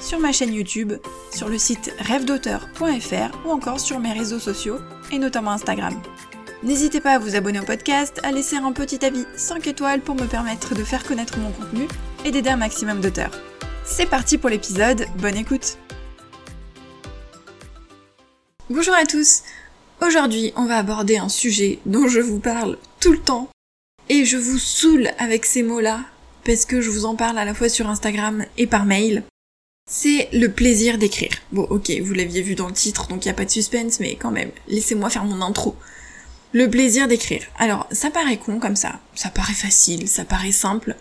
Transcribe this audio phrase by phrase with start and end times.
[0.00, 0.92] sur ma chaîne YouTube,
[1.34, 4.78] sur le site rêvedauteur.fr ou encore sur mes réseaux sociaux
[5.12, 5.94] et notamment Instagram.
[6.62, 10.16] N'hésitez pas à vous abonner au podcast, à laisser un petit avis 5 étoiles pour
[10.16, 11.86] me permettre de faire connaître mon contenu
[12.24, 13.30] et d'aider un maximum d'auteurs.
[13.84, 15.78] C'est parti pour l'épisode, bonne écoute
[18.70, 19.42] Bonjour à tous
[20.00, 23.48] Aujourd'hui, on va aborder un sujet dont je vous parle tout le temps
[24.08, 26.00] et je vous saoule avec ces mots-là
[26.44, 29.22] parce que je vous en parle à la fois sur Instagram et par mail.
[29.90, 31.32] C'est le plaisir d'écrire.
[31.50, 34.16] Bon, ok, vous l'aviez vu dans le titre, donc il a pas de suspense, mais
[34.16, 35.74] quand même, laissez-moi faire mon intro.
[36.52, 37.46] Le plaisir d'écrire.
[37.58, 40.94] Alors, ça paraît con comme ça, ça paraît facile, ça paraît simple,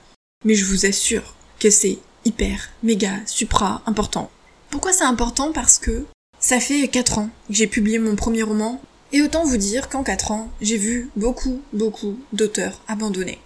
[0.46, 4.32] mais je vous assure que c'est hyper, méga, supra important.
[4.70, 5.52] Pourquoi c'est important?
[5.52, 6.06] Parce que
[6.40, 10.04] ça fait 4 ans que j'ai publié mon premier roman, et autant vous dire qu'en
[10.04, 13.40] 4 ans, j'ai vu beaucoup, beaucoup d'auteurs abandonnés.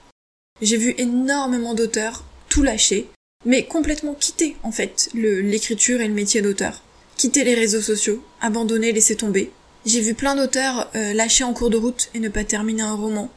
[0.61, 3.09] J'ai vu énormément d'auteurs tout lâcher,
[3.45, 6.83] mais complètement quitter en fait l'écriture et le métier d'auteur.
[7.17, 9.51] Quitter les réseaux sociaux, abandonner, laisser tomber.
[9.85, 12.95] J'ai vu plein d'auteurs euh, lâcher en cours de route et ne pas terminer un
[12.95, 13.29] roman.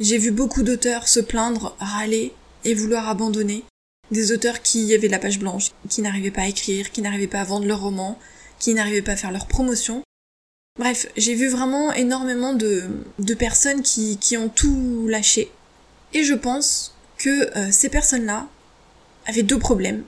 [0.00, 2.32] J'ai vu beaucoup d'auteurs se plaindre, râler
[2.64, 3.64] et vouloir abandonner.
[4.10, 7.40] Des auteurs qui avaient la page blanche, qui n'arrivaient pas à écrire, qui n'arrivaient pas
[7.40, 8.18] à vendre leur roman,
[8.58, 10.02] qui n'arrivaient pas à faire leur promotion.
[10.78, 12.88] Bref, j'ai vu vraiment énormément de,
[13.38, 15.50] personnes qui, qui ont tout lâché.
[16.12, 18.48] Et je pense que euh, ces personnes-là
[19.26, 20.04] avait deux problèmes.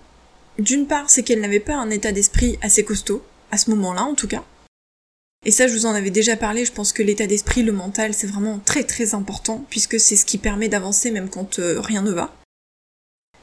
[0.59, 4.15] D'une part, c'est qu'elle n'avait pas un état d'esprit assez costaud, à ce moment-là en
[4.15, 4.45] tout cas.
[5.45, 8.13] Et ça, je vous en avais déjà parlé, je pense que l'état d'esprit, le mental,
[8.13, 12.03] c'est vraiment très très important, puisque c'est ce qui permet d'avancer même quand euh, rien
[12.03, 12.35] ne va.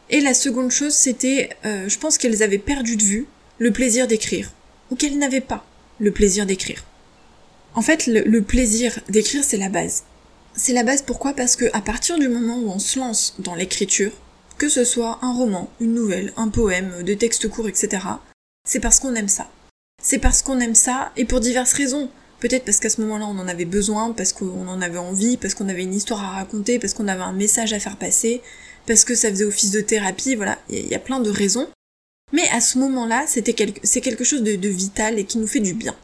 [0.09, 3.27] Et la seconde chose, c'était, euh, je pense qu'elles avaient perdu de vue
[3.57, 4.51] le plaisir d'écrire,
[4.91, 5.65] ou qu'elles n'avaient pas
[5.99, 6.83] le plaisir d'écrire.
[7.73, 10.03] En fait, le, plaisir d'écrire, c'est la base.
[10.55, 11.33] C'est la base pourquoi?
[11.33, 14.11] Parce que à partir du moment où on se lance dans l'écriture,
[14.57, 18.03] que ce soit un roman, une nouvelle, un poème, des textes courts, etc.,
[18.67, 19.49] c'est parce qu'on aime ça.
[20.01, 22.09] C'est parce qu'on aime ça, et pour diverses raisons.
[22.39, 25.53] Peut-être parce qu'à ce moment-là on en avait besoin, parce qu'on en avait envie, parce
[25.53, 28.41] qu'on avait une histoire à raconter, parce qu'on avait un message à faire passer,
[28.85, 31.67] parce que ça faisait office de thérapie, voilà, il y a plein de raisons.
[32.33, 35.95] Mais à ce moment-là, c'est quelque chose de, vital et qui nous fait du bien.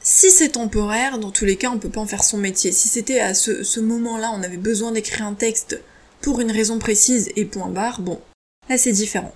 [0.00, 2.70] Si c'est temporaire, dans tous les cas, on peut pas en faire son métier.
[2.72, 5.80] Si c'était à ce moment-là, on avait besoin d'écrire un texte
[6.20, 8.20] pour une raison précise et point barre, bon,
[8.68, 9.34] là c'est différent.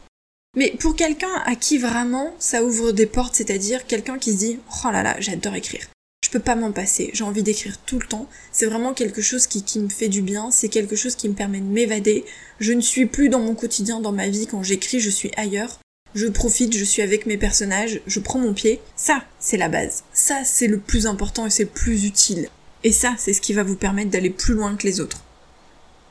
[0.56, 4.58] Mais pour quelqu'un à qui vraiment ça ouvre des portes, c'est-à-dire quelqu'un qui se dit
[4.84, 5.88] oh là là, j'adore écrire.
[6.24, 8.28] Je peux pas m'en passer, j'ai envie d'écrire tout le temps.
[8.52, 11.34] C'est vraiment quelque chose qui, qui me fait du bien, c'est quelque chose qui me
[11.34, 12.24] permet de m'évader.
[12.58, 15.78] Je ne suis plus dans mon quotidien, dans ma vie, quand j'écris, je suis ailleurs.
[16.14, 18.80] Je profite, je suis avec mes personnages, je prends mon pied.
[18.96, 20.04] Ça, c'est la base.
[20.12, 22.48] Ça, c'est le plus important et c'est plus utile.
[22.84, 25.24] Et ça, c'est ce qui va vous permettre d'aller plus loin que les autres.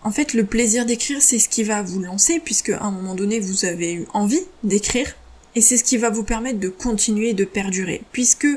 [0.04, 3.14] En fait, le plaisir d'écrire, c'est ce qui va vous lancer, puisque à un moment
[3.14, 5.16] donné, vous avez eu envie d'écrire,
[5.54, 8.48] et c'est ce qui va vous permettre de continuer de perdurer, puisque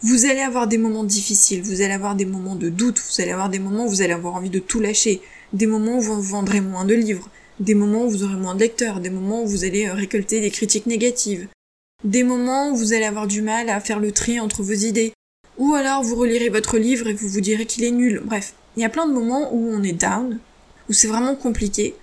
[0.00, 3.32] vous allez avoir des moments difficiles, vous allez avoir des moments de doute, vous allez
[3.32, 5.20] avoir des moments où vous allez avoir envie de tout lâcher,
[5.52, 7.28] des moments où vous vendrez moins de livres,
[7.60, 10.40] des moments où vous aurez moins de lecteurs, des moments où vous allez euh, récolter
[10.40, 11.48] des critiques négatives,
[12.02, 15.12] des moments où vous allez avoir du mal à faire le tri entre vos idées,
[15.58, 18.22] ou alors vous relirez votre livre et vous vous direz qu'il est nul.
[18.24, 20.38] Bref, il y a plein de moments où on est down,
[20.88, 21.94] où c'est vraiment compliqué.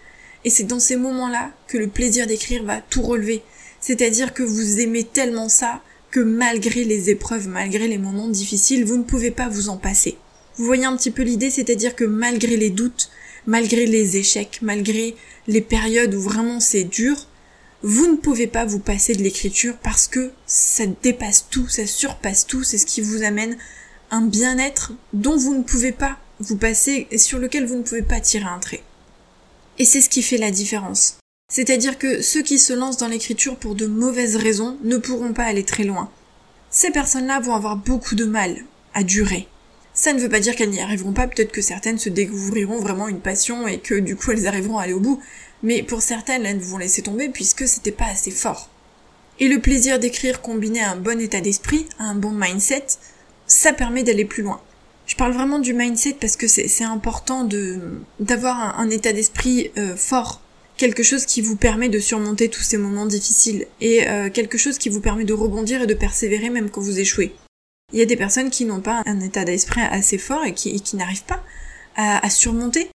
[0.43, 3.43] Et c'est dans ces moments-là que le plaisir d'écrire va tout relever.
[3.79, 8.97] C'est-à-dire que vous aimez tellement ça que malgré les épreuves, malgré les moments difficiles, vous
[8.97, 10.17] ne pouvez pas vous en passer.
[10.57, 13.09] Vous voyez un petit peu l'idée, c'est-à-dire que malgré les doutes,
[13.47, 15.15] malgré les échecs, malgré
[15.47, 17.27] les périodes où vraiment c'est dur,
[17.83, 22.45] vous ne pouvez pas vous passer de l'écriture parce que ça dépasse tout, ça surpasse
[22.45, 23.57] tout, c'est ce qui vous amène
[24.11, 28.19] un bien-être dont vous ne pouvez pas vous passez sur lequel vous ne pouvez pas
[28.19, 28.83] tirer un trait.
[29.79, 31.17] Et c'est ce qui fait la différence.
[31.51, 35.43] C'est-à-dire que ceux qui se lancent dans l'écriture pour de mauvaises raisons ne pourront pas
[35.43, 36.09] aller très loin.
[36.69, 38.57] Ces personnes-là vont avoir beaucoup de mal
[38.93, 39.47] à durer.
[39.93, 43.09] Ça ne veut pas dire qu'elles n'y arriveront pas, peut-être que certaines se découvriront vraiment
[43.09, 45.21] une passion et que du coup elles arriveront à aller au bout,
[45.63, 48.69] mais pour certaines elles vont laisser tomber puisque c'était pas assez fort.
[49.39, 52.85] Et le plaisir d'écrire combiné à un bon état d'esprit, à un bon mindset,
[53.47, 54.61] ça permet d'aller plus loin.
[55.05, 57.79] Je parle vraiment du mindset parce que c'est important de
[58.19, 60.41] d'avoir un, état d'esprit euh, fort,
[60.77, 64.77] quelque chose qui vous permet de surmonter tous ces moments difficiles et euh, quelque chose
[64.77, 67.35] qui vous permet de rebondir et de persévérer même quand vous échouez.
[67.93, 70.95] Il y a des personnes qui n'ont pas un état d'esprit assez fort et qui,
[70.95, 71.43] n'arrivent pas
[71.95, 72.87] à, surmonter.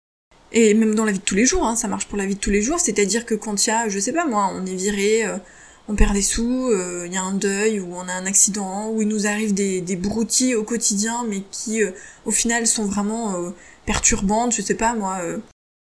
[0.53, 2.37] Et même dans la vie de tous les jours, hein, ça marche pour la vie
[2.37, 4.65] de tous les jours, c'est-à-dire que quand il y a, je sais pas moi, on
[4.65, 5.37] est viré, euh,
[5.89, 8.91] on perd des sous, euh, il y a un deuil ou on a un accident,
[8.91, 11.93] ou il nous arrive des, des broutilles au quotidien, mais qui euh,
[12.25, 13.53] au final sont vraiment
[13.85, 15.21] perturbantes, je sais pas moi,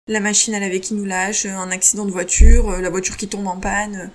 [0.08, 3.48] la machine à laver qui nous lâche, un accident de voiture, la voiture qui tombe
[3.48, 4.12] en panne,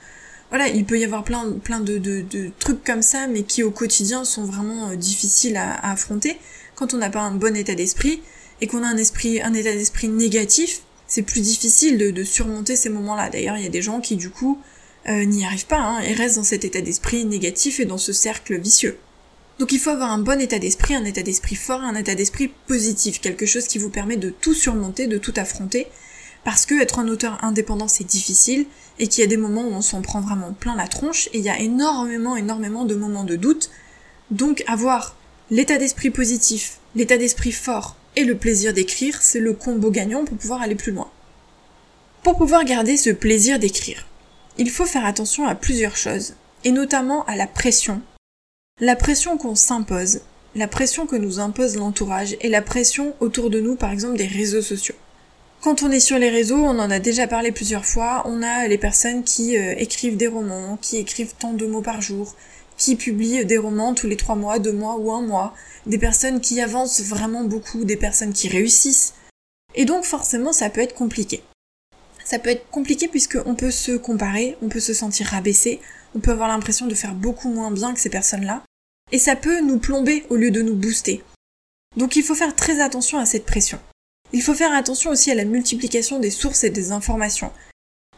[0.51, 3.63] voilà, il peut y avoir plein, plein de, de, de, trucs comme ça, mais qui
[3.63, 6.39] au quotidien sont vraiment euh, difficiles à, affronter.
[6.75, 8.21] Quand on n'a pas un bon état d'esprit
[8.61, 12.75] et qu'on a un esprit, un état d'esprit négatif, c'est plus difficile de, de surmonter
[12.75, 13.31] ces moments-là.
[13.31, 14.61] D'ailleurs, il y a des gens qui du coup
[15.09, 18.13] euh, n'y arrivent pas hein, et restent dans cet état d'esprit négatif et dans ce
[18.13, 18.99] cercle vicieux.
[19.59, 22.49] Donc il faut avoir un bon état d'esprit, un état d'esprit fort, un état d'esprit
[22.67, 25.87] positif, quelque chose qui vous permet de tout surmonter, de tout affronter,
[26.45, 28.67] parce que être un auteur indépendant c'est difficile
[28.99, 31.39] et qu'il y a des moments où on s'en prend vraiment plein la tronche et
[31.39, 33.71] il y a énormément énormément de moments de doute.
[34.31, 35.17] Donc avoir
[35.51, 40.37] l'état d'esprit positif, l'état d'esprit fort et le plaisir d'écrire, c'est le combo gagnant pour
[40.37, 41.11] pouvoir aller plus loin.
[42.23, 44.07] Pour pouvoir garder ce plaisir d'écrire,
[44.61, 46.35] il faut faire attention à plusieurs choses,
[46.65, 48.03] et notamment à la pression.
[48.79, 50.21] La pression qu'on s'impose,
[50.55, 54.27] la pression que nous impose l'entourage et la pression autour de nous par exemple des
[54.27, 54.97] réseaux sociaux.
[55.63, 58.69] Quand on est sur les réseaux, on en a déjà parlé plusieurs fois, on a
[58.69, 62.35] les personnes qui euh, écrivent des romans, qui écrivent tant de mots par jour,
[62.77, 65.55] qui publient des romans tous les trois mois, deux mois ou un mois,
[65.87, 69.15] des personnes qui avancent vraiment beaucoup, des personnes qui réussissent.
[69.75, 71.43] Et donc forcément ça peut être compliqué.
[72.31, 75.81] Ça peut être compliqué puisqu'on peut se comparer, on peut se sentir rabaissé,
[76.15, 78.63] on peut avoir l'impression de faire beaucoup moins bien que ces personnes-là,
[79.11, 81.25] et ça peut nous plomber au lieu de nous booster.
[81.97, 83.81] Donc il faut faire très attention à cette pression.
[84.33, 87.51] Il faut faire attention aussi à la multiplication des sources et des informations.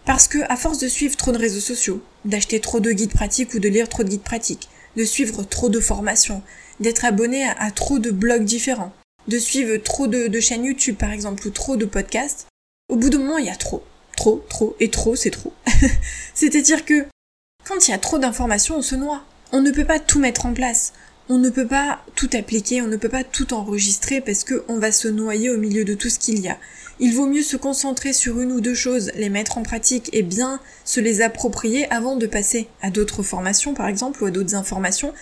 [0.05, 3.55] Parce que, à force de suivre trop de réseaux sociaux, d'acheter trop de guides pratiques
[3.55, 6.43] ou de lire trop de guides pratiques, de suivre trop de formations,
[6.81, 8.93] d'être abonné à, trop de blogs différents,
[9.27, 12.47] de suivre trop de, de chaînes YouTube par exemple ou trop de podcasts,
[12.91, 13.83] au bout d'un moment il y a trop.
[14.17, 15.53] Trop, trop, et trop, c'est trop.
[16.35, 17.07] C'est-à-dire que
[17.65, 19.25] quand il y a trop d'informations, on se noie.
[19.53, 20.93] On ne peut pas tout mettre en place
[21.29, 24.93] on ne peut pas tout appliquer, on ne peut pas tout enregistrer parce qu'on va
[24.93, 26.59] se noyer au milieu de tout ce qu'il y a.
[26.99, 30.23] Il vaut mieux se concentrer sur une ou deux choses, les mettre en pratique et
[30.23, 34.55] bien se les approprier avant de passer à d'autres formations par exemple ou à d'autres
[34.55, 35.15] informations.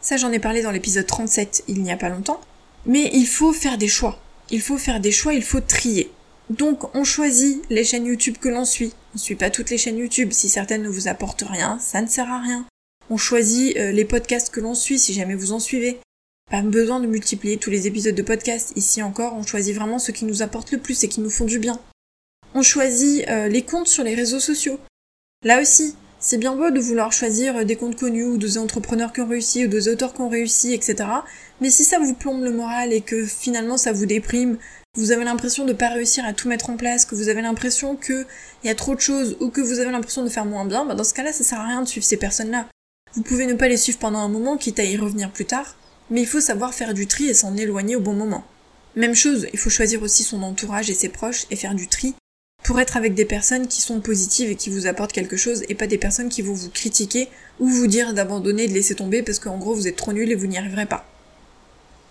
[0.00, 2.40] Ça j'en ai parlé dans l'épisode 37 il n'y a pas longtemps.
[2.86, 4.20] Mais il faut faire des choix.
[4.50, 6.10] Il faut faire des choix, il faut trier.
[6.50, 8.92] Donc on choisit les chaînes YouTube que l'on suit.
[9.12, 10.32] On ne suit pas toutes les chaînes YouTube.
[10.32, 12.66] Si certaines ne vous apportent rien, ça ne sert à rien.
[13.10, 15.98] On choisit euh, les podcasts que l'on suit si jamais vous en suivez.
[16.50, 18.72] Pas besoin de multiplier tous les épisodes de podcast.
[18.76, 21.46] Ici encore, on choisit vraiment ceux qui nous apportent le plus et qui nous font
[21.46, 21.80] du bien.
[22.54, 24.78] On choisit euh, les comptes sur les réseaux sociaux.
[25.42, 29.12] Là aussi, c'est bien beau de vouloir choisir euh, des comptes connus ou des entrepreneurs
[29.12, 31.08] qui ont réussi ou des auteurs qui ont réussi, etc.
[31.60, 34.58] Mais si ça vous plombe le moral et que finalement ça vous déprime,
[34.94, 37.96] vous avez l'impression de pas réussir à tout mettre en place, que vous avez l'impression
[37.96, 38.26] qu'il
[38.62, 40.94] y a trop de choses ou que vous avez l'impression de faire moins bien, bah
[40.94, 42.66] dans ce cas-là, ça sert à rien de suivre ces personnes-là.
[43.14, 45.76] Vous pouvez ne pas les suivre pendant un moment, quitte à y revenir plus tard,
[46.10, 48.44] mais il faut savoir faire du tri et s'en éloigner au bon moment.
[48.96, 52.14] Même chose, il faut choisir aussi son entourage et ses proches et faire du tri
[52.62, 55.74] pour être avec des personnes qui sont positives et qui vous apportent quelque chose et
[55.74, 57.28] pas des personnes qui vont vous critiquer
[57.58, 60.34] ou vous dire d'abandonner, de laisser tomber parce qu'en gros vous êtes trop nul et
[60.34, 61.04] vous n'y arriverez pas.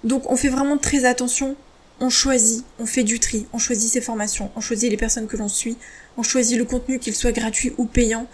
[0.04, 1.56] Donc on fait vraiment très attention,
[2.00, 5.38] on choisit, on fait du tri, on choisit ses formations, on choisit les personnes que
[5.38, 5.78] l'on suit,
[6.18, 8.28] on choisit le contenu qu'il soit gratuit ou payant,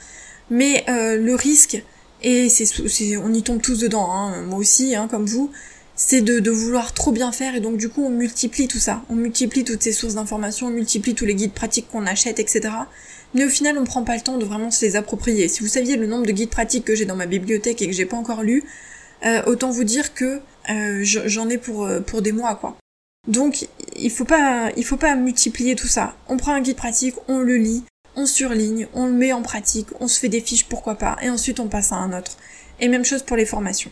[0.49, 1.83] mais euh, le risque
[2.21, 5.51] et c'est, on y tombe tous dedans, hein, moi aussi, hein, comme vous,
[5.95, 9.15] c'est de, vouloir trop bien faire et donc du coup on multiplie tout ça, on
[9.15, 12.69] multiplie toutes ces sources d'informations, on multiplie tous les guides pratiques qu'on achète, etc.
[13.33, 15.49] Mais au final on prend pas le temps de vraiment se les approprier.
[15.49, 17.93] Si vous saviez le nombre de guides pratiques que j'ai dans ma bibliothèque et que
[17.93, 18.63] j'ai pas encore lu,
[19.25, 20.39] euh, autant vous dire que
[20.69, 22.78] euh, j'en ai pour, pour des mois quoi.
[23.27, 26.15] Donc il faut pas faut pas multiplier tout ça.
[26.27, 27.83] On prend un guide pratique, on le lit,
[28.15, 31.29] on surligne, on le met en pratique, on se fait des fiches pourquoi pas, et
[31.29, 32.37] ensuite on passe à un autre.
[32.79, 33.91] Et même chose pour les formations.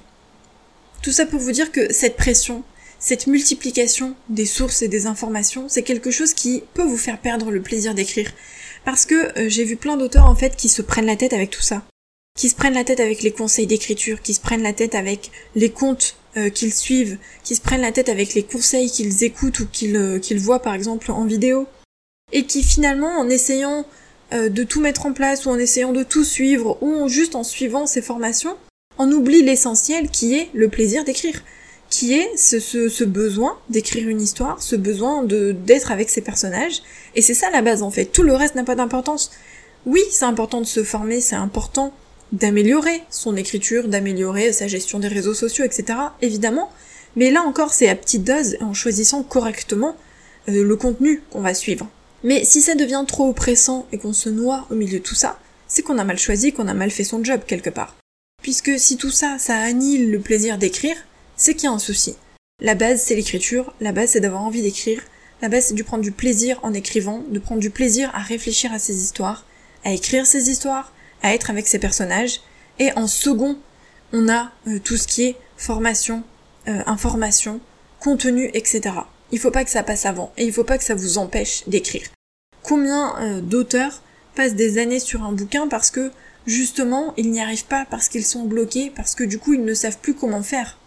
[1.02, 2.64] Tout ça pour vous dire que cette pression,
[3.00, 7.52] cette multiplication des sources et des informations, c'est quelque chose qui peut vous faire perdre
[7.52, 8.32] le plaisir d'écrire.
[8.86, 11.50] Parce que euh, j'ai vu plein d'auteurs en fait qui se prennent la tête avec
[11.50, 11.84] tout ça.
[12.38, 15.32] Qui se prennent la tête avec les conseils d'écriture, qui se prennent la tête avec
[15.56, 19.60] les comptes euh, qu'ils suivent, qui se prennent la tête avec les conseils qu'ils écoutent
[19.60, 21.68] ou qu'ils euh, voient par exemple en vidéo.
[22.34, 23.86] Et qui finalement, en essayant
[24.34, 27.44] euh, de tout mettre en place ou en essayant de tout suivre ou juste en
[27.44, 28.58] suivant ces formations,
[28.98, 31.42] on oublie l'essentiel qui est le plaisir d'écrire,
[31.90, 36.82] qui est ce, ce, besoin d'écrire une histoire, ce besoin de d'être avec ces personnages.
[37.16, 38.06] Et c'est ça la base en fait.
[38.06, 39.32] Tout le reste n'a pas d'importance.
[39.86, 41.94] Oui, c'est important de se former, c'est important
[42.32, 46.00] d'améliorer son écriture, d'améliorer sa gestion des réseaux sociaux, etc.
[46.22, 46.72] Évidemment.
[47.16, 49.96] Mais là encore, c'est à petite dose en choisissant correctement
[50.50, 51.88] euh, le contenu qu'on va suivre.
[52.24, 55.40] Mais si ça devient trop oppressant et qu'on se noie au milieu de tout ça,
[55.68, 57.96] c'est qu'on a mal choisi, qu'on a mal fait son job quelque part.
[58.42, 60.96] Puisque si tout ça, ça annihile le plaisir d'écrire,
[61.36, 62.16] c'est qu'il y a un souci.
[62.62, 65.02] La base, c'est l'écriture, la base, c'est d'avoir envie d'écrire,
[65.42, 68.74] la base, c'est de prendre du plaisir en écrivant, de prendre du plaisir à réfléchir
[68.74, 69.46] à ses histoires,
[69.84, 70.92] à écrire ses histoires,
[71.24, 72.42] à être avec ses personnages,
[72.80, 73.58] et en second,
[74.14, 76.24] on a euh, tout ce qui est formation,
[76.68, 77.60] euh, information,
[78.00, 78.96] contenu, etc.
[79.32, 81.64] Il faut pas que ça passe avant, et il faut pas que ça vous empêche
[81.68, 82.08] d'écrire.
[82.62, 84.02] Combien euh, d'auteurs
[84.36, 86.12] passent des années sur un bouquin parce que
[86.46, 89.74] justement ils n'y arrivent pas, parce qu'ils sont bloqués, parce que du coup ils ne
[89.74, 90.78] savent plus comment faire.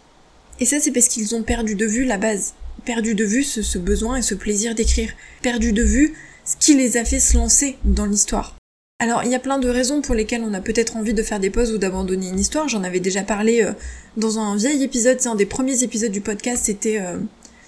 [0.59, 2.53] Et ça c'est parce qu'ils ont perdu de vue la base,
[2.85, 5.11] perdu de vue ce besoin et ce plaisir d'écrire,
[5.41, 6.13] perdu de vue
[6.45, 8.55] ce qui les a fait se lancer dans l'histoire.
[9.01, 11.39] Alors il y a plein de raisons pour lesquelles on a peut-être envie de faire
[11.39, 12.69] des pauses ou d'abandonner une histoire.
[12.69, 13.71] J'en avais déjà parlé euh,
[14.15, 17.17] dans un vieil épisode, c'est un des premiers épisodes du podcast, c'était euh,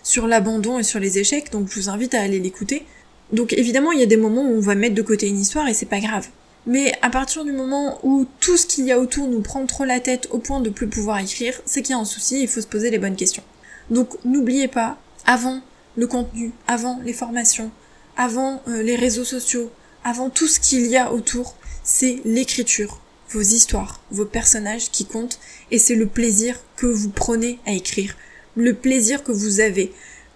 [0.04, 2.86] sur l'abandon et sur les échecs, donc je vous invite à aller l'écouter.
[3.32, 5.68] Donc évidemment il y a des moments où on va mettre de côté une histoire
[5.68, 6.28] et c'est pas grave.
[6.68, 9.86] Mais à partir du moment où tout ce qu'il y a autour nous prend trop
[9.86, 12.48] la tête au point de plus pouvoir écrire, c'est qu'il y a un souci, il
[12.48, 13.44] faut se poser les bonnes questions.
[13.90, 15.62] Donc n'oubliez pas, avant
[15.98, 17.72] le contenu, avant les formations,
[18.18, 19.72] avant euh, les réseaux sociaux,
[20.04, 25.40] avant tout ce qu'il y a autour, c'est l'écriture, vos histoires, vos personnages qui comptent,
[25.72, 28.16] et c'est le plaisir que vous prenez à écrire,
[28.56, 29.92] le plaisir que vous avez.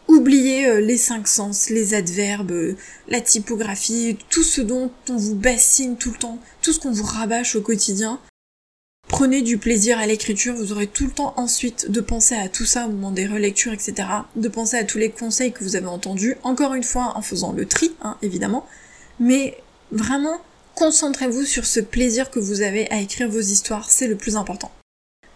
[0.08, 2.78] Oubliez euh, les cinq sens, les adverbes, euh,
[3.10, 7.04] la typographie, tout ce dont on vous bassine tout le temps, tout ce qu'on vous
[7.04, 8.20] rabâche au quotidien.
[9.10, 12.66] Prenez du plaisir à l'écriture, vous aurez tout le temps ensuite de penser à tout
[12.66, 14.08] ça au moment des relectures, etc.
[14.36, 17.54] De penser à tous les conseils que vous avez entendus, encore une fois en faisant
[17.54, 18.66] le tri, hein, évidemment,
[19.20, 19.58] mais
[19.92, 20.40] vraiment,
[20.76, 24.72] concentrez-vous sur ce plaisir que vous avez à écrire vos histoires, c'est le plus important.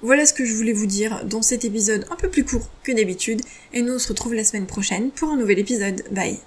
[0.02, 2.92] Voilà ce que je voulais vous dire dans cet épisode un peu plus court que
[2.92, 3.42] d'habitude,
[3.74, 6.04] et nous on se retrouve la semaine prochaine pour un nouvel épisode.
[6.12, 6.40] Bye